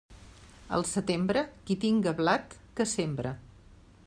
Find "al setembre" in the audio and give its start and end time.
0.77-1.45